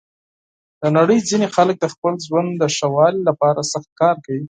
د 0.81 0.83
نړۍ 0.97 1.19
ځینې 1.29 1.47
خلک 1.55 1.75
د 1.79 1.85
خپل 1.93 2.13
ژوند 2.25 2.49
د 2.57 2.63
ښه 2.75 2.87
والي 2.95 3.21
لپاره 3.29 3.69
سخت 3.71 3.89
کار 4.01 4.15
کوي. 4.25 4.39